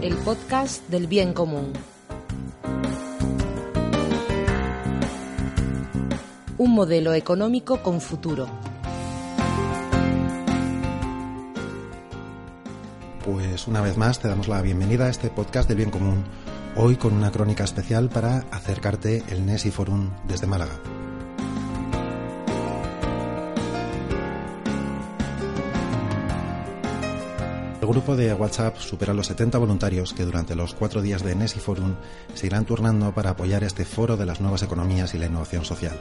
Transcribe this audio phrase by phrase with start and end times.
[0.00, 1.72] El podcast del bien común.
[6.58, 8.48] Un modelo económico con futuro.
[13.24, 16.24] Pues una vez más te damos la bienvenida a este podcast del bien común
[16.76, 20.72] hoy con una crónica especial para acercarte el Nesi Forum desde Málaga.
[27.80, 31.58] El grupo de WhatsApp supera los 70 voluntarios que durante los cuatro días de Nesi
[31.58, 31.96] Forum
[32.32, 36.00] se irán turnando para apoyar este foro de las nuevas economías y la innovación social.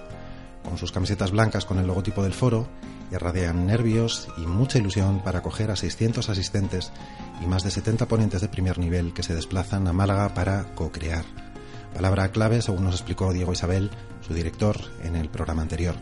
[0.64, 2.68] Con sus camisetas blancas con el logotipo del foro,
[3.12, 6.92] irradian nervios y mucha ilusión para acoger a 600 asistentes
[7.42, 11.26] y más de 70 ponentes de primer nivel que se desplazan a Málaga para co-crear.
[11.94, 15.96] Palabra clave, según nos explicó Diego Isabel, su director, en el programa anterior.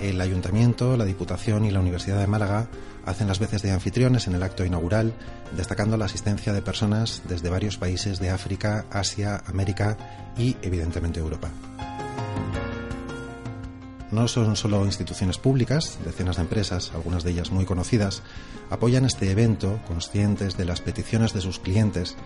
[0.00, 2.68] El Ayuntamiento, la Diputación y la Universidad de Málaga
[3.04, 5.14] hacen las veces de anfitriones en el acto inaugural,
[5.56, 9.96] destacando la asistencia de personas desde varios países de África, Asia, América
[10.36, 11.50] y, evidentemente, Europa.
[14.10, 18.22] No son solo instituciones públicas, decenas de empresas, algunas de ellas muy conocidas,
[18.68, 22.16] apoyan este evento conscientes de las peticiones de sus clientes,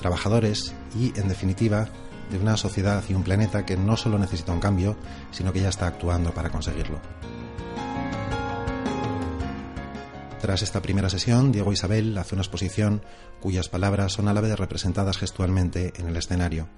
[0.00, 1.88] trabajadores y, en definitiva,
[2.30, 4.96] de una sociedad y un planeta que no solo necesita un cambio,
[5.30, 7.00] sino que ya está actuando para conseguirlo.
[10.42, 13.02] Tras esta primera sesión, Diego Isabel hace una exposición
[13.40, 16.68] cuyas palabras son a la vez representadas gestualmente en el escenario.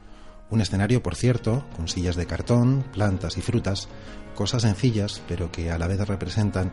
[0.51, 3.89] Un escenario, por cierto, con sillas de cartón, plantas y frutas,
[4.35, 6.73] cosas sencillas, pero que a la vez representan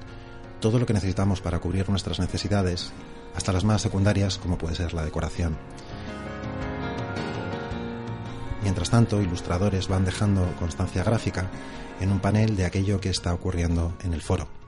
[0.59, 2.91] todo lo que necesitamos para cubrir nuestras necesidades,
[3.35, 5.57] hasta las más secundarias como puede ser la decoración.
[8.61, 11.49] Mientras tanto, ilustradores van dejando constancia gráfica
[11.99, 14.60] en un panel de aquello que está ocurriendo en el foro.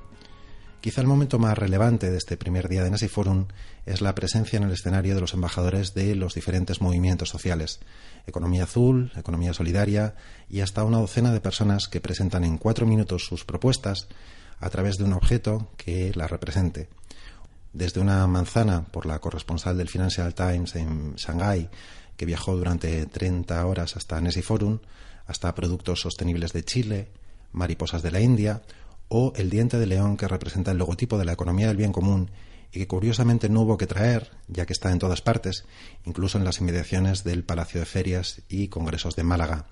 [0.84, 3.46] Quizá el momento más relevante de este primer día de Nasi Forum
[3.86, 7.80] es la presencia en el escenario de los embajadores de los diferentes movimientos sociales,
[8.28, 10.16] economía azul, economía solidaria
[10.50, 14.10] y hasta una docena de personas que presentan en cuatro minutos sus propuestas
[14.60, 16.90] a través de un objeto que la represente.
[17.72, 21.70] Desde una manzana por la corresponsal del Financial Times en Shanghái,
[22.18, 24.80] que viajó durante 30 horas hasta Nesi Forum,
[25.28, 27.08] hasta productos sostenibles de Chile,
[27.54, 28.64] mariposas de la India
[29.16, 32.32] o el diente de león que representa el logotipo de la economía del bien común
[32.72, 35.66] y que curiosamente no hubo que traer, ya que está en todas partes,
[36.04, 39.68] incluso en las inmediaciones del Palacio de Ferias y Congresos de Málaga,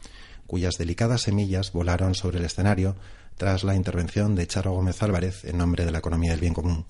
[0.46, 2.96] cuyas delicadas semillas volaron sobre el escenario
[3.36, 6.86] tras la intervención de Charo Gómez Álvarez en nombre de la economía del bien común.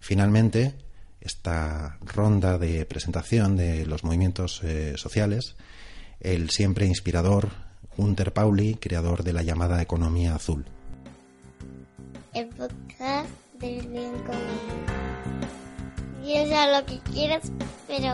[0.00, 0.74] Finalmente,
[1.20, 5.54] esta ronda de presentación de los movimientos eh, sociales,
[6.18, 7.50] el siempre inspirador
[7.96, 10.64] Hunter Pauli, creador de la llamada economía azul
[12.42, 13.30] podcast
[13.60, 13.86] del
[16.72, 17.52] lo que quieras,
[17.86, 18.12] pero.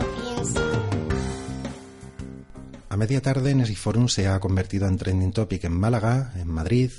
[2.91, 6.91] A media tarde, Nesiforum se ha convertido en trending topic en Málaga, en Madrid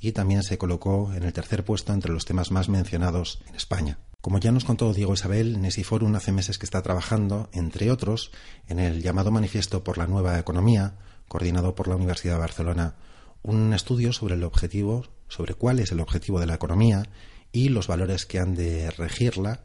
[0.00, 3.98] y también se colocó en el tercer puesto entre los temas más mencionados en España.
[4.22, 8.32] Como ya nos contó Diego Isabel, Nesiforum hace meses que está trabajando, entre otros,
[8.66, 10.94] en el llamado Manifiesto por la Nueva Economía,
[11.28, 12.94] coordinado por la Universidad de Barcelona,
[13.42, 17.04] un estudio sobre el objetivo sobre cuál es el objetivo de la economía
[17.52, 19.64] y los valores que han de regirla,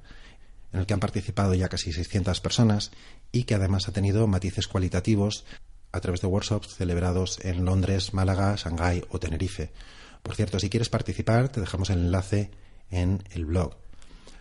[0.71, 2.91] en el que han participado ya casi 600 personas
[3.31, 5.45] y que además ha tenido matices cualitativos
[5.91, 9.71] a través de workshops celebrados en Londres, Málaga, Shanghái o Tenerife.
[10.23, 12.51] Por cierto, si quieres participar, te dejamos el enlace
[12.89, 13.75] en el blog.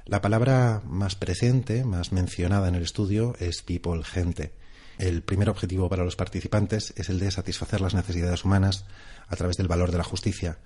[0.05, 4.53] La palabra más presente, más mencionada en el estudio, es people, gente.
[4.99, 8.85] El primer objetivo para los participantes es el de satisfacer las necesidades humanas
[9.29, 10.59] a través del valor de la justicia,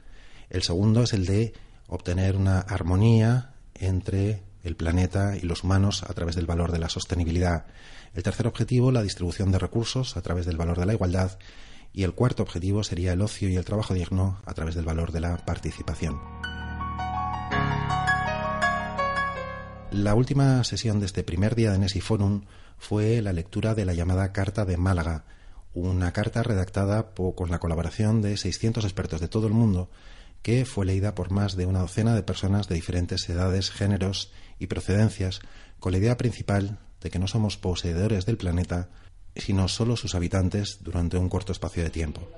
[0.50, 1.54] el segundo es el de
[1.86, 6.88] obtener una armonía entre el planeta y los humanos a través del valor de la
[6.88, 7.66] sostenibilidad.
[8.14, 11.38] El tercer objetivo, la distribución de recursos a través del valor de la igualdad.
[11.92, 15.12] Y el cuarto objetivo sería el ocio y el trabajo digno a través del valor
[15.12, 16.20] de la participación.
[19.90, 22.42] La última sesión de este primer día de Nesi Forum
[22.78, 25.24] fue la lectura de la llamada Carta de Málaga,
[25.74, 29.90] una carta redactada con la colaboración de 600 expertos de todo el mundo
[30.42, 34.66] que fue leída por más de una docena de personas de diferentes edades, géneros y
[34.66, 35.40] procedencias,
[35.78, 38.88] con la idea principal de que no somos poseedores del planeta,
[39.36, 42.28] sino solo sus habitantes durante un corto espacio de tiempo.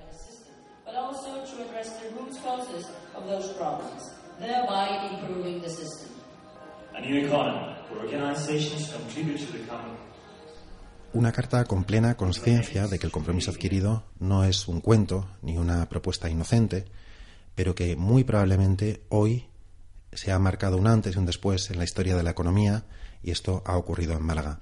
[11.15, 15.59] Una carta con plena conciencia de que el compromiso adquirido no es un cuento ni
[15.59, 16.87] una propuesta inocente,
[17.55, 19.47] pero que muy probablemente hoy
[20.13, 22.85] se ha marcado un antes y un después en la historia de la economía
[23.23, 24.61] y esto ha ocurrido en Málaga.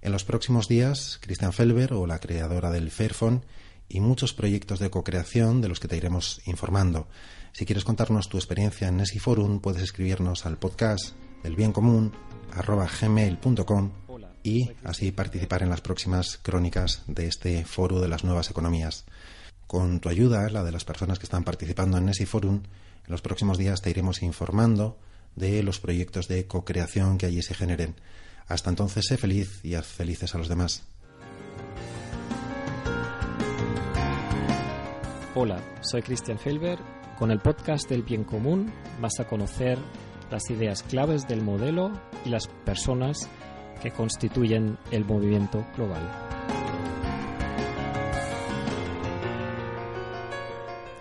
[0.00, 3.44] En los próximos días, Christian Felber o la creadora del Fairphone
[3.88, 7.08] y muchos proyectos de co-creación de los que te iremos informando.
[7.52, 12.12] Si quieres contarnos tu experiencia en Nesiforum, puedes escribirnos al podcast del bien común
[13.00, 13.90] gmail.com
[14.42, 19.04] y así participar en las próximas crónicas de este foro de las nuevas economías.
[19.68, 23.58] Con tu ayuda, la de las personas que están participando en Nesiforum, en los próximos
[23.58, 24.96] días te iremos informando
[25.36, 27.94] de los proyectos de co-creación que allí se generen.
[28.46, 30.84] Hasta entonces, sé feliz y haz felices a los demás.
[35.34, 36.78] Hola, soy Christian Felber.
[37.18, 38.72] Con el podcast del bien común
[39.02, 39.76] vas a conocer
[40.30, 41.92] las ideas claves del modelo
[42.24, 43.28] y las personas
[43.82, 46.37] que constituyen el movimiento global.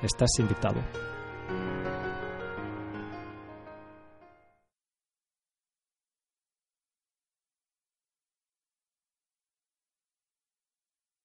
[0.02, 0.80] Estás invitado.